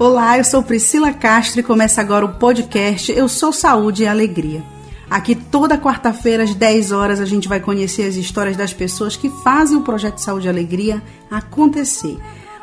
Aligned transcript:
Olá, 0.00 0.36
eu 0.36 0.44
sou 0.44 0.60
Priscila 0.60 1.12
Castro 1.12 1.60
e 1.60 1.62
começa 1.62 2.00
agora 2.00 2.24
o 2.24 2.34
podcast 2.34 3.12
Eu 3.12 3.28
Sou 3.28 3.52
Saúde 3.52 4.02
e 4.02 4.06
Alegria. 4.08 4.60
Aqui 5.08 5.36
toda 5.36 5.78
quarta-feira 5.78 6.42
às 6.42 6.52
10 6.52 6.90
horas 6.90 7.20
a 7.20 7.24
gente 7.24 7.48
vai 7.48 7.60
conhecer 7.60 8.02
as 8.02 8.16
histórias 8.16 8.56
das 8.56 8.72
pessoas 8.72 9.16
que 9.16 9.30
fazem 9.44 9.78
o 9.78 9.82
projeto 9.82 10.18
Saúde 10.18 10.48
e 10.48 10.50
Alegria 10.50 11.00
acontecer. 11.30 12.18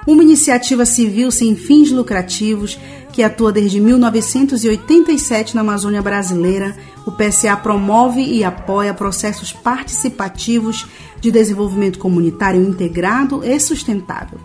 Uma 0.06 0.24
iniciativa 0.24 0.86
civil 0.86 1.32
sem 1.32 1.56
fins 1.56 1.90
lucrativos 1.90 2.78
que 3.14 3.24
atua 3.24 3.52
desde 3.52 3.80
1987 3.80 5.56
na 5.56 5.62
Amazônia 5.62 6.02
brasileira, 6.02 6.76
o 7.06 7.12
PSA 7.14 7.56
promove 7.56 8.22
e 8.22 8.44
apoia 8.44 8.94
processos 8.94 9.54
participativos 9.54 10.86
de 11.22 11.32
desenvolvimento 11.32 11.98
comunitário 11.98 12.62
integrado 12.62 13.42
e 13.42 13.58
sustentável. 13.58 14.38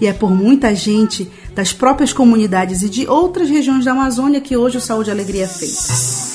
E 0.00 0.06
é 0.06 0.12
por 0.12 0.30
muita 0.30 0.74
gente 0.74 1.30
das 1.54 1.72
próprias 1.72 2.12
comunidades 2.12 2.82
e 2.82 2.88
de 2.88 3.06
outras 3.06 3.48
regiões 3.48 3.84
da 3.84 3.92
Amazônia 3.92 4.40
que 4.40 4.56
hoje 4.56 4.78
o 4.78 4.80
Saúde 4.80 5.10
e 5.10 5.12
Alegria 5.12 5.46
feito. 5.46 6.34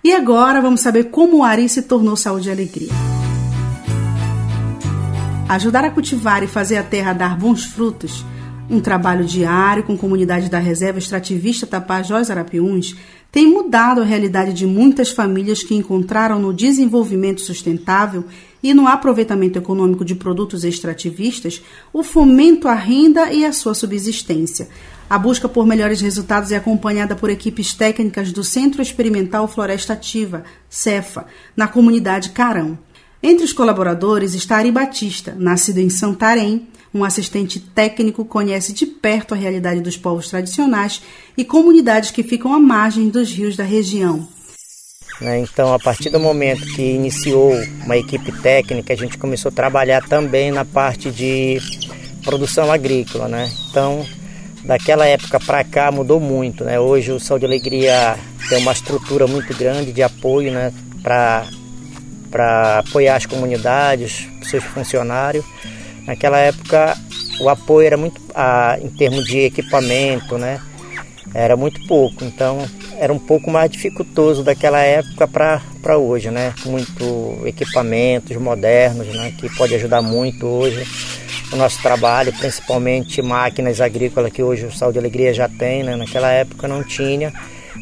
E 0.02 0.12
agora 0.12 0.60
vamos 0.60 0.80
saber 0.80 1.04
como 1.04 1.38
o 1.38 1.44
Ari 1.44 1.68
se 1.68 1.82
tornou 1.82 2.16
Saúde 2.16 2.48
e 2.48 2.52
Alegria. 2.52 2.92
Ajudar 5.48 5.84
a 5.84 5.90
cultivar 5.90 6.42
e 6.42 6.46
fazer 6.46 6.76
a 6.76 6.82
terra 6.82 7.12
dar 7.12 7.38
bons 7.38 7.64
frutos, 7.64 8.24
um 8.70 8.80
trabalho 8.80 9.24
diário 9.24 9.82
com 9.82 9.96
comunidade 9.96 10.50
da 10.50 10.58
reserva 10.58 10.98
extrativista 10.98 11.66
Tapajós 11.66 12.30
Arapiuns, 12.30 12.94
tem 13.32 13.46
mudado 13.46 14.00
a 14.00 14.04
realidade 14.04 14.52
de 14.52 14.66
muitas 14.66 15.10
famílias 15.10 15.62
que 15.62 15.74
encontraram 15.74 16.38
no 16.38 16.52
desenvolvimento 16.52 17.40
sustentável 17.40 18.24
e 18.62 18.74
no 18.74 18.86
aproveitamento 18.86 19.58
econômico 19.58 20.04
de 20.04 20.14
produtos 20.14 20.64
extrativistas 20.64 21.62
o 21.92 22.02
fomento 22.02 22.68
à 22.68 22.74
renda 22.74 23.32
e 23.32 23.44
à 23.44 23.52
sua 23.52 23.74
subsistência. 23.74 24.68
A 25.08 25.18
busca 25.18 25.48
por 25.48 25.66
melhores 25.66 26.00
resultados 26.00 26.52
é 26.52 26.56
acompanhada 26.56 27.16
por 27.16 27.30
equipes 27.30 27.72
técnicas 27.72 28.30
do 28.32 28.44
Centro 28.44 28.82
Experimental 28.82 29.48
Floresta 29.48 29.94
Ativa, 29.94 30.44
CEFA, 30.68 31.26
na 31.56 31.66
comunidade 31.66 32.30
Carão. 32.30 32.78
Entre 33.22 33.44
os 33.44 33.52
colaboradores 33.52 34.34
está 34.34 34.58
Ari 34.58 34.70
Batista, 34.70 35.34
nascido 35.38 35.78
em 35.78 35.88
Santarém, 35.88 36.68
um 36.92 37.04
assistente 37.04 37.60
técnico 37.60 38.24
conhece 38.24 38.72
de 38.72 38.86
perto 38.86 39.34
a 39.34 39.36
realidade 39.36 39.80
dos 39.80 39.96
povos 39.96 40.28
tradicionais 40.28 41.02
e 41.36 41.44
comunidades 41.44 42.10
que 42.10 42.22
ficam 42.22 42.52
à 42.52 42.58
margem 42.58 43.08
dos 43.08 43.30
rios 43.30 43.56
da 43.56 43.64
região. 43.64 44.26
Né, 45.20 45.40
então, 45.40 45.74
a 45.74 45.78
partir 45.78 46.10
do 46.10 46.20
momento 46.20 46.64
que 46.74 46.82
iniciou 46.82 47.52
uma 47.84 47.96
equipe 47.96 48.30
técnica, 48.40 48.92
a 48.92 48.96
gente 48.96 49.18
começou 49.18 49.50
a 49.50 49.52
trabalhar 49.52 50.06
também 50.06 50.52
na 50.52 50.64
parte 50.64 51.10
de 51.10 51.58
produção 52.22 52.70
agrícola. 52.70 53.26
Né? 53.26 53.50
Então, 53.68 54.06
daquela 54.64 55.06
época 55.06 55.40
para 55.40 55.64
cá 55.64 55.90
mudou 55.90 56.20
muito. 56.20 56.64
Né? 56.64 56.78
Hoje 56.78 57.10
o 57.10 57.18
Saúde 57.18 57.44
e 57.44 57.48
Alegria 57.48 58.16
tem 58.48 58.58
uma 58.58 58.72
estrutura 58.72 59.26
muito 59.26 59.52
grande 59.56 59.92
de 59.92 60.02
apoio 60.02 60.52
né? 60.52 60.72
para 61.02 61.48
apoiar 62.78 63.16
as 63.16 63.26
comunidades, 63.26 64.28
seus 64.42 64.62
funcionários. 64.62 65.44
Naquela 66.08 66.38
época 66.38 66.96
o 67.38 67.50
apoio 67.50 67.86
era 67.86 67.96
muito, 67.98 68.18
ah, 68.34 68.78
em 68.80 68.88
termos 68.88 69.26
de 69.26 69.40
equipamento, 69.40 70.38
né? 70.38 70.58
Era 71.34 71.54
muito 71.54 71.86
pouco, 71.86 72.24
então 72.24 72.66
era 72.98 73.12
um 73.12 73.18
pouco 73.18 73.50
mais 73.50 73.70
dificultoso 73.70 74.42
daquela 74.42 74.80
época 74.80 75.28
para 75.28 75.98
hoje, 75.98 76.30
né? 76.30 76.54
Muito 76.64 77.42
equipamentos 77.44 78.34
modernos, 78.38 79.06
né? 79.08 79.34
Que 79.38 79.54
pode 79.54 79.74
ajudar 79.74 80.00
muito 80.00 80.46
hoje 80.46 80.82
o 81.52 81.56
nosso 81.56 81.80
trabalho, 81.82 82.32
principalmente 82.32 83.20
máquinas 83.20 83.78
agrícolas 83.78 84.32
que 84.32 84.42
hoje 84.42 84.64
o 84.64 84.72
Saúde 84.72 84.96
e 84.96 85.00
Alegria 85.00 85.34
já 85.34 85.46
tem, 85.46 85.82
né? 85.82 85.94
Naquela 85.94 86.30
época 86.30 86.66
não 86.66 86.82
tinha 86.82 87.34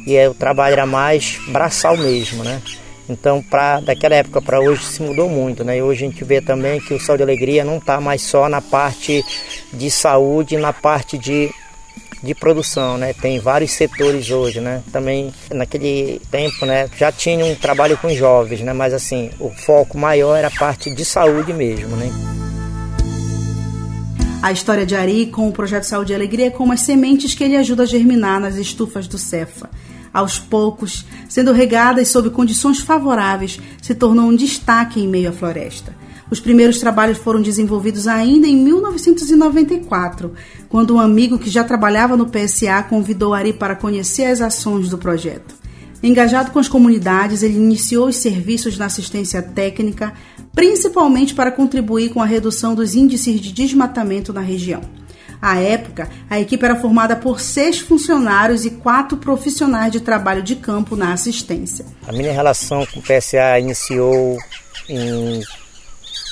e 0.05 0.27
o 0.27 0.35
trabalho 0.35 0.73
era 0.73 0.87
mais 0.87 1.39
braçal 1.49 1.97
mesmo, 1.97 2.43
né? 2.43 2.61
Então, 3.09 3.43
pra, 3.43 3.81
daquela 3.81 4.17
época 4.17 4.43
para 4.43 4.61
hoje 4.61 4.85
se 4.85 5.01
mudou 5.01 5.29
muito, 5.29 5.63
né? 5.63 5.79
E 5.79 5.83
hoje 5.83 6.05
a 6.05 6.09
gente 6.09 6.25
vê 6.25 6.41
também 6.41 6.81
que 6.81 6.95
o 6.95 7.01
Saúde 7.01 7.23
e 7.23 7.25
Alegria 7.25 7.65
não 7.65 7.79
está 7.79 8.01
mais 8.01 8.23
só 8.23 8.49
na 8.49 8.61
parte 8.61 9.25
de 9.73 9.91
saúde, 9.91 10.57
na 10.57 10.73
parte 10.73 11.17
de, 11.17 11.49
de 12.21 12.35
produção, 12.35 12.99
né? 12.99 13.13
Tem 13.13 13.39
vários 13.39 13.71
setores 13.73 14.29
hoje, 14.31 14.61
né? 14.61 14.83
Também 14.93 15.33
naquele 15.53 16.21
tempo, 16.31 16.67
né? 16.67 16.89
Já 16.99 17.13
tinha 17.13 17.45
um 17.45 17.55
trabalho 17.55 17.97
com 17.97 18.11
jovens, 18.11 18.61
né? 18.61 18.73
Mas 18.73 18.93
assim, 18.93 19.31
o 19.39 19.51
foco 19.51 19.97
maior 19.97 20.35
era 20.35 20.49
a 20.49 20.59
parte 20.59 20.93
de 20.93 21.05
saúde 21.05 21.53
mesmo, 21.53 21.95
né? 21.97 22.11
A 24.43 24.51
história 24.51 24.85
de 24.85 24.95
Ari 24.95 25.27
com 25.27 25.49
o 25.49 25.53
projeto 25.53 25.85
Saúde 25.85 26.13
e 26.13 26.15
Alegria 26.15 26.47
é 26.47 26.51
como 26.51 26.73
as 26.73 26.81
sementes 26.81 27.35
que 27.35 27.43
ele 27.43 27.57
ajuda 27.57 27.85
a 27.85 27.87
germinar 27.87 28.41
nas 28.41 28.57
estufas 28.57 29.09
do 29.09 29.19
Cefa 29.19 29.69
aos 30.13 30.39
poucos, 30.39 31.05
sendo 31.29 31.53
regadas 31.53 32.09
sob 32.09 32.31
condições 32.31 32.81
favoráveis, 32.81 33.59
se 33.83 33.95
tornou 33.95 34.27
um 34.27 34.37
destaque 34.37 35.01
em 35.01 35.09
meio 35.09 35.31
à 35.31 35.33
floresta. 35.33 35.95
Os 36.31 36.41
primeiros 36.41 36.81
trabalhos 36.81 37.19
foram 37.19 37.41
desenvolvidos 37.41 38.09
ainda 38.09 38.49
em 38.49 38.57
1994, 38.57 40.33
quando 40.69 40.95
um 40.95 41.01
amigo 41.01 41.39
que 41.39 41.49
já 41.49 41.63
trabalhava 41.63 42.17
no 42.17 42.27
PSA 42.27 42.83
convidou 42.89 43.33
Ari 43.33 43.53
para 43.53 43.77
conhecer 43.77 44.25
as 44.25 44.41
ações 44.41 44.89
do 44.89 44.99
projeto. 44.99 45.55
Engajado 46.03 46.51
com 46.51 46.59
as 46.59 46.69
comunidades, 46.69 47.43
ele 47.43 47.57
iniciou 47.57 48.09
os 48.09 48.17
serviços 48.17 48.77
na 48.77 48.87
assistência 48.87 49.41
técnica, 49.41 50.13
principalmente 50.55 51.35
para 51.35 51.51
contribuir 51.51 52.11
com 52.11 52.21
a 52.21 52.27
redução 52.27 52.75
dos 52.75 52.95
índices 52.95 53.41
de 53.41 53.53
desmatamento 53.53 54.33
na 54.33 54.41
região. 54.41 54.83
À 55.41 55.59
época, 55.59 56.11
a 56.29 56.39
equipe 56.41 56.65
era 56.65 56.75
formada 56.77 57.17
por 57.17 57.41
seis 57.41 57.79
funcionários 57.79 58.65
e 58.65 58.71
quatro 58.71 59.19
profissionais 59.19 59.93
de 59.93 60.01
trabalho 60.01 60.43
de 60.43 60.57
campo 60.57 60.97
na 60.97 61.13
assistência. 61.13 61.85
A 62.07 62.13
minha 62.13 62.33
relação 62.33 62.87
com 62.87 63.01
o 63.01 63.03
PSA 63.03 63.59
iniciou 63.59 64.39
em 64.89 65.43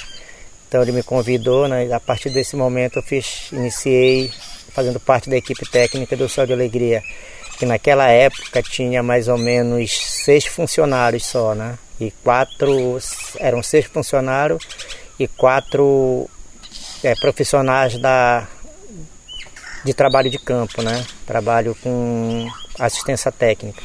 Então 0.68 0.82
ele 0.82 0.92
me 0.92 1.02
convidou, 1.02 1.66
né? 1.68 1.90
a 1.92 2.00
partir 2.00 2.30
desse 2.30 2.56
momento 2.56 2.96
eu 2.96 3.02
fiz, 3.02 3.50
iniciei 3.52 4.32
fazendo 4.76 5.00
parte 5.00 5.30
da 5.30 5.36
equipe 5.38 5.64
técnica 5.70 6.14
do 6.14 6.28
Sol 6.28 6.44
de 6.44 6.52
Alegria, 6.52 7.02
que 7.58 7.64
naquela 7.64 8.08
época 8.08 8.62
tinha 8.62 9.02
mais 9.02 9.26
ou 9.26 9.38
menos 9.38 9.90
seis 10.22 10.44
funcionários 10.44 11.24
só, 11.24 11.54
né? 11.54 11.78
E 11.98 12.10
quatro 12.22 12.98
eram 13.40 13.62
seis 13.62 13.86
funcionários 13.86 14.62
e 15.18 15.26
quatro 15.26 16.28
é, 17.02 17.14
profissionais 17.14 17.98
da 17.98 18.46
de 19.82 19.94
trabalho 19.94 20.28
de 20.30 20.38
campo, 20.38 20.82
né? 20.82 21.06
Trabalho 21.24 21.74
com 21.82 22.46
assistência 22.78 23.32
técnica. 23.32 23.82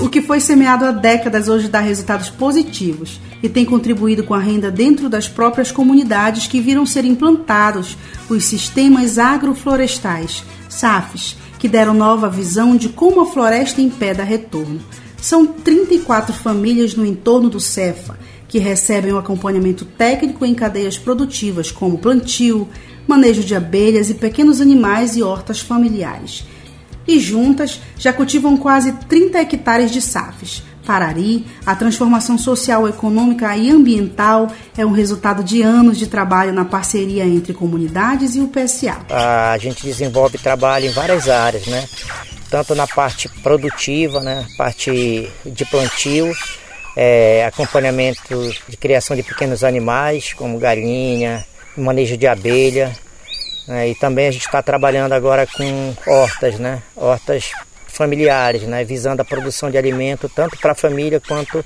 O 0.00 0.08
que 0.08 0.22
foi 0.22 0.38
semeado 0.38 0.84
há 0.84 0.92
décadas 0.92 1.48
hoje 1.48 1.66
dá 1.66 1.80
resultados 1.80 2.30
positivos 2.30 3.20
e 3.42 3.48
tem 3.48 3.64
contribuído 3.64 4.22
com 4.22 4.32
a 4.32 4.38
renda 4.38 4.70
dentro 4.70 5.08
das 5.08 5.26
próprias 5.26 5.72
comunidades 5.72 6.46
que 6.46 6.60
viram 6.60 6.86
ser 6.86 7.04
implantados 7.04 7.96
os 8.28 8.44
sistemas 8.44 9.18
agroflorestais, 9.18 10.44
SAFs, 10.68 11.36
que 11.58 11.68
deram 11.68 11.94
nova 11.94 12.30
visão 12.30 12.76
de 12.76 12.90
como 12.90 13.22
a 13.22 13.26
floresta 13.26 13.80
impede 13.80 14.22
retorno. 14.22 14.80
São 15.20 15.44
34 15.44 16.32
famílias 16.32 16.94
no 16.94 17.04
entorno 17.04 17.50
do 17.50 17.58
Cefa 17.58 18.16
que 18.46 18.58
recebem 18.58 19.12
o 19.12 19.18
acompanhamento 19.18 19.84
técnico 19.84 20.44
em 20.44 20.54
cadeias 20.54 20.96
produtivas 20.96 21.70
como 21.70 21.98
plantio, 21.98 22.68
manejo 23.06 23.42
de 23.42 23.54
abelhas 23.54 24.08
e 24.08 24.14
pequenos 24.14 24.60
animais 24.60 25.16
e 25.16 25.22
hortas 25.22 25.60
familiares. 25.60 26.44
E 27.08 27.18
juntas 27.18 27.80
já 27.98 28.12
cultivam 28.12 28.56
quase 28.56 28.92
30 28.92 29.38
hectares 29.38 29.90
de 29.90 30.00
safes, 30.02 30.62
Parari, 30.88 31.44
a 31.66 31.76
transformação 31.76 32.38
social, 32.38 32.88
econômica 32.88 33.54
e 33.54 33.70
ambiental 33.70 34.50
é 34.74 34.86
um 34.86 34.90
resultado 34.90 35.44
de 35.44 35.60
anos 35.60 35.98
de 35.98 36.06
trabalho 36.06 36.50
na 36.50 36.64
parceria 36.64 37.26
entre 37.26 37.52
comunidades 37.52 38.34
e 38.36 38.40
o 38.40 38.48
PSA. 38.48 38.96
A 39.10 39.58
gente 39.58 39.82
desenvolve 39.82 40.38
trabalho 40.38 40.86
em 40.86 40.90
várias 40.90 41.28
áreas, 41.28 41.66
né? 41.66 41.86
Tanto 42.50 42.74
na 42.74 42.86
parte 42.86 43.28
produtiva, 43.42 44.20
né? 44.20 44.46
Parte 44.56 45.30
de 45.44 45.64
plantio, 45.66 46.32
é, 46.96 47.44
acompanhamento 47.44 48.50
de 48.66 48.76
criação 48.78 49.14
de 49.14 49.22
pequenos 49.22 49.62
animais, 49.62 50.32
como 50.32 50.58
galinha, 50.58 51.44
manejo 51.76 52.16
de 52.16 52.26
abelha. 52.26 52.96
Né? 53.68 53.90
E 53.90 53.94
também 53.94 54.26
a 54.26 54.30
gente 54.30 54.46
está 54.46 54.62
trabalhando 54.62 55.12
agora 55.12 55.46
com 55.46 55.94
hortas, 56.06 56.58
né? 56.58 56.82
Hortas 56.96 57.52
familiares, 57.86 58.62
né? 58.62 58.82
visando 58.82 59.20
a 59.20 59.24
produção 59.24 59.70
de 59.70 59.76
alimento 59.76 60.28
tanto 60.28 60.56
para 60.58 60.72
a 60.72 60.74
família 60.74 61.20
quanto 61.20 61.64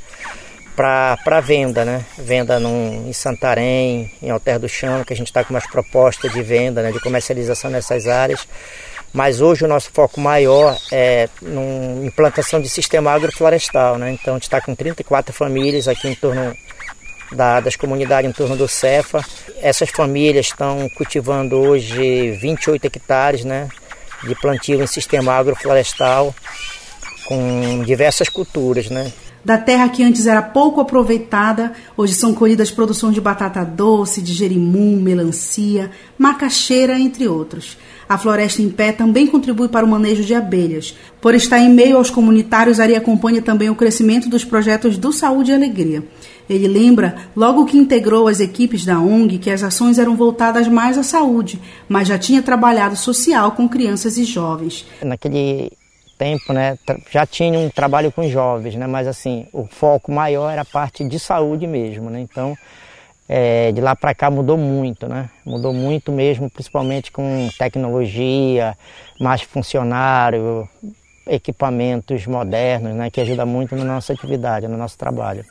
para 0.75 1.41
venda, 1.41 1.85
né? 1.85 2.05
Venda 2.19 2.59
num, 2.59 3.09
em 3.09 3.13
Santarém, 3.13 4.11
em 4.21 4.31
Alter 4.31 4.59
do 4.59 4.69
Chão, 4.69 5.05
que 5.05 5.13
a 5.13 5.17
gente 5.17 5.29
está 5.29 5.45
com 5.45 5.55
umas 5.55 5.67
propostas 5.67 6.33
de 6.33 6.43
venda, 6.43 6.83
né? 6.83 6.91
de 6.91 6.99
comercialização 6.99 7.71
nessas 7.71 8.09
áreas. 8.09 8.49
Mas 9.13 9.43
hoje 9.43 9.65
o 9.65 9.69
nosso 9.69 9.91
foco 9.93 10.19
maior 10.19 10.77
é 10.91 11.29
na 11.43 12.07
implantação 12.07 12.61
de 12.61 12.69
sistema 12.69 13.13
agroflorestal. 13.13 13.99
Né? 13.99 14.13
Então 14.13 14.35
a 14.35 14.37
gente 14.39 14.45
está 14.45 14.61
com 14.61 14.75
34 14.75 15.33
famílias 15.35 15.87
aqui 15.87 16.09
em 16.09 16.15
torno 16.15 16.57
da, 17.35 17.61
das 17.61 17.77
comunidades 17.77 18.31
em 18.31 18.33
torno 18.33 18.57
do 18.57 18.69
Cefa. 18.69 19.25
Essas 19.61 19.91
famílias 19.91 20.47
estão 20.47 20.89
cultivando 20.97 21.57
hoje 21.57 22.33
28 22.33 22.85
hectares 22.87 23.45
né, 23.45 23.69
de 24.23 24.35
plantio 24.35 24.83
em 24.83 24.87
sistema 24.87 25.33
agroflorestal 25.33 26.35
com 27.27 27.83
diversas 27.85 28.29
culturas. 28.29 28.91
Né? 28.91 29.13
Da 29.45 29.59
terra 29.59 29.89
que 29.89 30.05
antes 30.05 30.27
era 30.27 30.41
pouco 30.41 30.81
aproveitada, 30.81 31.73
hoje 31.97 32.15
são 32.15 32.33
colhidas 32.33 32.71
produções 32.71 33.15
de 33.15 33.21
batata 33.21 33.65
doce, 33.65 34.23
de 34.23 34.33
jerimum, 34.33 35.01
melancia, 35.01 35.91
macaxeira, 36.17 36.99
entre 36.99 37.27
outros. 37.27 37.77
A 38.13 38.19
Floresta 38.19 38.61
em 38.61 38.69
Pé 38.69 38.93
também 38.93 39.27
contribui 39.27 39.69
para 39.69 39.87
o 39.87 39.89
manejo 39.89 40.23
de 40.23 40.35
abelhas. 40.35 40.95
Por 41.19 41.35
estar 41.35 41.59
em 41.59 41.71
meio 41.71 41.97
aos 41.97 42.11
comunitários, 42.11 42.79
Ari 42.79 42.95
acompanha 42.95 43.41
também 43.41 43.71
o 43.71 43.75
crescimento 43.75 44.29
dos 44.29 44.45
projetos 44.45 44.99
do 44.99 45.15
Saúde 45.15 45.51
e 45.51 45.55
Alegria. 45.55 46.05
Ele 46.47 46.69
lembra, 46.69 47.17
logo 47.35 47.65
que 47.65 47.79
integrou 47.79 48.29
as 48.29 48.39
equipes 48.39 48.85
da 48.85 49.01
ONG, 49.01 49.39
que 49.39 49.51
as 49.51 49.63
ações 49.63 49.99
eram 49.99 50.15
voltadas 50.15 50.69
mais 50.69 50.99
à 50.99 51.03
saúde, 51.03 51.59
mas 51.89 52.07
já 52.07 52.19
tinha 52.19 52.43
trabalhado 52.43 52.97
social 52.97 53.53
com 53.53 53.67
crianças 53.67 54.19
e 54.19 54.25
jovens. 54.25 54.85
Naquele 55.03 55.73
tempo, 56.19 56.53
né, 56.53 56.77
já 57.11 57.25
tinha 57.25 57.59
um 57.59 57.71
trabalho 57.71 58.13
com 58.13 58.29
jovens, 58.29 58.75
né, 58.75 58.87
mas 58.87 59.09
assim, 59.09 59.47
o 59.55 59.65
foco 59.65 60.13
maior 60.13 60.51
era 60.51 60.61
a 60.61 60.67
parte 60.67 61.03
de 61.03 61.19
saúde 61.19 61.67
mesmo, 61.67 62.11
né, 62.11 62.21
então 62.21 62.55
é, 63.29 63.73
de 63.73 63.81
lá 63.81 63.95
para 63.95 64.15
cá 64.15 64.31
mudou 64.31 64.59
muito, 64.59 65.09
né? 65.09 65.31
Mudou 65.45 65.73
muito 65.73 66.13
mesmo, 66.13 66.51
principalmente 66.51 67.11
com 67.11 67.49
tecnologia, 67.59 68.77
mais 69.21 69.43
funcionário, 69.43 70.69
equipamentos 71.27 72.27
modernos, 72.27 72.95
né? 72.95 73.11
Que 73.11 73.21
ajuda 73.21 73.47
muito 73.47 73.75
na 73.77 73.85
nossa 73.85 74.13
atividade, 74.13 74.69
no 74.69 74.77
nosso 74.77 74.99
trabalho. 74.99 75.45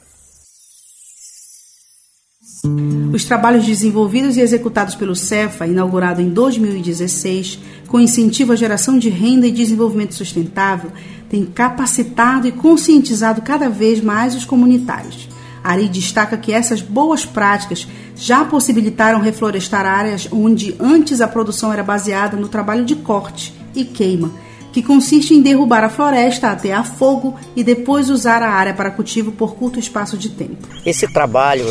Os 3.12 3.26
trabalhos 3.26 3.66
desenvolvidos 3.66 4.38
e 4.38 4.42
executados 4.42 4.94
pelo 4.94 5.16
CEFA, 5.16 5.66
inaugurado 5.66 6.22
em 6.22 6.30
2016, 6.30 7.60
com 7.88 8.00
incentivo 8.00 8.54
à 8.54 8.56
geração 8.56 9.00
de 9.00 9.10
renda 9.10 9.48
e 9.48 9.52
desenvolvimento 9.52 10.14
sustentável, 10.14 10.92
têm 11.30 11.46
capacitado 11.46 12.48
e 12.48 12.52
conscientizado 12.52 13.42
cada 13.42 13.70
vez 13.70 14.02
mais 14.02 14.36
os 14.36 14.46
comunitários. 14.46 15.31
Ari 15.64 15.88
destaca 15.88 16.38
que 16.38 16.52
essas 16.54 16.82
boas 16.82 17.26
práticas 17.26 17.88
já 18.16 18.44
possibilitaram 18.46 19.20
reflorestar 19.20 19.86
áreas 19.86 20.28
onde 20.32 20.76
antes 20.80 21.22
a 21.22 21.28
produção 21.28 21.72
era 21.72 21.84
baseada 21.84 22.36
no 22.38 22.48
trabalho 22.48 22.86
de 22.86 22.96
corte 22.96 23.54
e 23.76 23.86
queima, 23.86 24.32
que 24.72 24.82
consiste 24.82 25.34
em 25.34 25.42
derrubar 25.42 25.84
a 25.84 25.90
floresta 25.90 26.50
até 26.50 26.74
a 26.74 26.84
fogo 26.84 27.38
e 27.56 27.64
depois 27.64 28.10
usar 28.10 28.42
a 28.42 28.50
área 28.50 28.74
para 28.74 28.92
cultivo 28.92 29.32
por 29.32 29.56
curto 29.56 29.80
espaço 29.80 30.18
de 30.18 30.30
tempo. 30.30 30.68
Esse 30.86 31.12
trabalho 31.12 31.66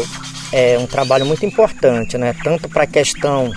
é 0.52 0.78
um 0.78 0.87
trabalho 0.87 1.25
muito 1.25 1.44
importante, 1.46 2.19
né? 2.19 2.34
tanto 2.44 2.69
para 2.69 2.84
a 2.84 2.87
questão 2.87 3.50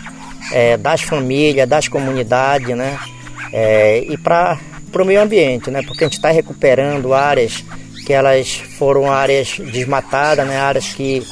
é, 0.52 0.78
das 0.78 1.02
famílias, 1.02 1.68
das 1.68 1.88
comunidades, 1.88 2.76
né? 2.76 2.98
É, 3.52 4.04
e 4.10 4.18
para 4.18 4.58
o 5.00 5.06
meio 5.06 5.22
ambiente, 5.22 5.70
né? 5.70 5.82
porque 5.84 6.04
a 6.04 6.08
gente 6.08 6.18
está 6.18 6.32
recuperando 6.32 7.14
áreas 7.14 7.64
que 8.06 8.14
elas 8.14 8.56
foram 8.78 9.12
áreas 9.12 9.58
desmatadas, 9.60 10.46
né, 10.48 10.58
áreas 10.58 10.94
que, 10.94 11.26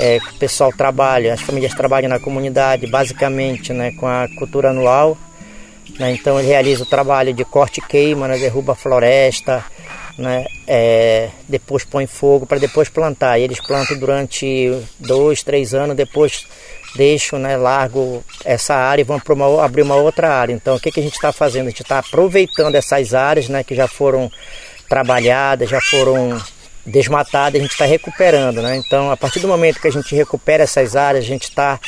é, 0.00 0.18
o 0.18 0.38
pessoal 0.38 0.72
trabalha, 0.72 1.34
as 1.34 1.42
famílias 1.42 1.74
trabalham 1.74 2.08
na 2.08 2.18
comunidade 2.18 2.86
basicamente 2.86 3.72
né, 3.72 3.92
com 3.92 4.06
a 4.06 4.26
cultura 4.38 4.70
anual. 4.70 5.16
Né, 5.98 6.12
então 6.12 6.38
ele 6.38 6.48
realiza 6.48 6.82
o 6.84 6.86
trabalho 6.86 7.34
de 7.34 7.44
corte 7.44 7.80
e 7.80 7.82
queima, 7.86 8.26
né, 8.26 8.38
derruba 8.38 8.72
a 8.72 8.76
floresta, 8.76 9.62
né, 10.16 10.46
é, 10.66 11.28
depois 11.48 11.84
põe 11.84 12.06
fogo 12.06 12.46
para 12.46 12.58
depois 12.58 12.88
plantar. 12.88 13.38
E 13.38 13.42
eles 13.42 13.60
plantam 13.60 13.98
durante 13.98 14.72
dois, 14.98 15.42
três 15.42 15.74
anos, 15.74 15.94
depois 15.94 16.46
deixam, 16.94 17.38
né, 17.38 17.56
largo 17.56 18.24
essa 18.42 18.74
área 18.74 19.02
e 19.02 19.04
vão 19.04 19.20
uma, 19.30 19.64
abrir 19.64 19.82
uma 19.82 19.96
outra 19.96 20.30
área. 20.32 20.54
Então 20.54 20.76
o 20.76 20.80
que, 20.80 20.90
que 20.90 21.00
a 21.00 21.02
gente 21.02 21.14
está 21.14 21.32
fazendo? 21.32 21.66
A 21.66 21.70
gente 21.70 21.82
está 21.82 21.98
aproveitando 21.98 22.74
essas 22.74 23.12
áreas 23.12 23.48
né, 23.48 23.62
que 23.62 23.74
já 23.74 23.86
foram 23.86 24.30
trabalhadas, 24.90 25.70
já 25.70 25.80
foram 25.80 26.36
desmatadas, 26.84 27.60
a 27.60 27.62
gente 27.62 27.72
está 27.72 27.84
recuperando, 27.84 28.60
né? 28.60 28.76
Então, 28.76 29.10
a 29.12 29.16
partir 29.16 29.38
do 29.38 29.46
momento 29.46 29.80
que 29.80 29.86
a 29.86 29.92
gente 29.92 30.14
recupera 30.16 30.64
essas 30.64 30.96
áreas, 30.96 31.24
a 31.24 31.28
gente 31.28 31.44
está 31.44 31.78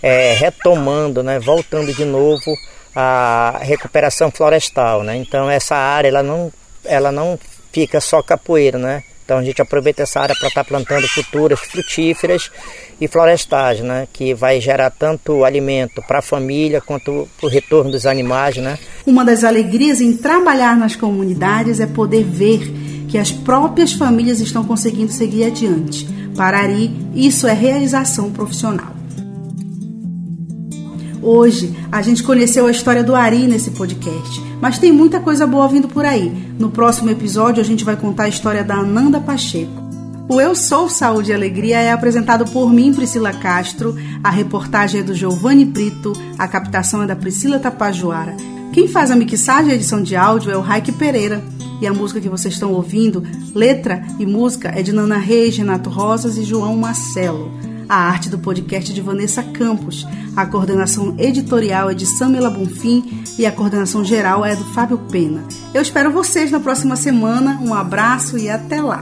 é, 0.00 0.32
retomando, 0.34 1.24
né? 1.24 1.40
Voltando 1.40 1.92
de 1.92 2.04
novo 2.04 2.56
a 2.94 3.58
recuperação 3.62 4.30
florestal, 4.30 5.02
né? 5.02 5.16
Então, 5.16 5.50
essa 5.50 5.74
área, 5.74 6.08
ela 6.08 6.22
não, 6.22 6.52
ela 6.84 7.10
não 7.10 7.36
fica 7.72 8.00
só 8.00 8.22
capoeira, 8.22 8.78
né? 8.78 9.02
Então 9.32 9.40
a 9.40 9.44
gente 9.44 9.62
aproveita 9.62 10.02
essa 10.02 10.20
área 10.20 10.34
para 10.38 10.48
estar 10.48 10.62
tá 10.62 10.68
plantando 10.68 11.08
culturas 11.14 11.58
frutíferas 11.58 12.50
e 13.00 13.08
florestais, 13.08 13.80
né? 13.80 14.06
Que 14.12 14.34
vai 14.34 14.60
gerar 14.60 14.90
tanto 14.90 15.42
alimento 15.42 16.02
para 16.06 16.18
a 16.18 16.22
família 16.22 16.82
quanto 16.82 17.26
o 17.42 17.48
retorno 17.48 17.90
dos 17.90 18.04
animais, 18.04 18.58
né? 18.58 18.78
Uma 19.06 19.24
das 19.24 19.42
alegrias 19.42 20.02
em 20.02 20.14
trabalhar 20.14 20.76
nas 20.76 20.96
comunidades 20.96 21.80
é 21.80 21.86
poder 21.86 22.24
ver 22.24 22.60
que 23.08 23.16
as 23.16 23.32
próprias 23.32 23.94
famílias 23.94 24.38
estão 24.38 24.64
conseguindo 24.64 25.10
seguir 25.10 25.44
adiante. 25.44 26.06
Para 26.36 26.58
Ari, 26.58 26.94
isso 27.14 27.46
é 27.46 27.54
realização 27.54 28.30
profissional. 28.30 28.91
Hoje 31.22 31.72
a 31.92 32.02
gente 32.02 32.24
conheceu 32.24 32.66
a 32.66 32.70
história 32.70 33.04
do 33.04 33.14
Ari 33.14 33.46
nesse 33.46 33.70
podcast, 33.70 34.42
mas 34.60 34.78
tem 34.78 34.90
muita 34.90 35.20
coisa 35.20 35.46
boa 35.46 35.68
vindo 35.68 35.86
por 35.86 36.04
aí. 36.04 36.32
No 36.58 36.68
próximo 36.68 37.10
episódio 37.10 37.60
a 37.60 37.64
gente 37.64 37.84
vai 37.84 37.94
contar 37.94 38.24
a 38.24 38.28
história 38.28 38.64
da 38.64 38.74
Ananda 38.74 39.20
Pacheco. 39.20 39.70
O 40.28 40.40
Eu 40.40 40.56
Sou 40.56 40.88
Saúde 40.88 41.30
e 41.30 41.34
Alegria 41.34 41.78
é 41.78 41.92
apresentado 41.92 42.44
por 42.46 42.72
mim, 42.72 42.92
Priscila 42.92 43.32
Castro, 43.32 43.96
a 44.24 44.30
reportagem 44.30 45.00
é 45.00 45.04
do 45.04 45.14
Giovanni 45.14 45.64
Brito, 45.64 46.12
a 46.36 46.48
captação 46.48 47.02
é 47.02 47.06
da 47.06 47.14
Priscila 47.14 47.60
Tapajoara. 47.60 48.34
Quem 48.72 48.88
faz 48.88 49.10
a 49.10 49.16
mixagem 49.16 49.70
e 49.70 49.74
edição 49.74 50.02
de 50.02 50.16
áudio 50.16 50.50
é 50.50 50.56
o 50.56 50.60
Raik 50.60 50.90
Pereira. 50.92 51.44
E 51.80 51.86
a 51.86 51.92
música 51.92 52.20
que 52.20 52.28
vocês 52.28 52.54
estão 52.54 52.72
ouvindo, 52.72 53.22
letra 53.54 54.02
e 54.18 54.24
música, 54.24 54.72
é 54.74 54.82
de 54.82 54.92
Nana 54.92 55.18
Reis, 55.18 55.56
Renato 55.56 55.90
Rosas 55.90 56.38
e 56.38 56.44
João 56.44 56.76
Marcelo. 56.76 57.50
A 57.92 58.08
arte 58.08 58.30
do 58.30 58.38
podcast 58.38 58.90
de 58.90 59.02
Vanessa 59.02 59.42
Campos. 59.42 60.06
A 60.34 60.46
coordenação 60.46 61.14
editorial 61.18 61.90
é 61.90 61.94
de 61.94 62.06
Samela 62.06 62.48
Bonfim 62.48 63.22
e 63.38 63.44
a 63.44 63.52
coordenação 63.52 64.02
geral 64.02 64.46
é 64.46 64.56
do 64.56 64.64
Fábio 64.64 64.96
Pena. 65.10 65.44
Eu 65.74 65.82
espero 65.82 66.10
vocês 66.10 66.50
na 66.50 66.58
próxima 66.58 66.96
semana. 66.96 67.60
Um 67.60 67.74
abraço 67.74 68.38
e 68.38 68.48
até 68.48 68.80
lá! 68.80 69.00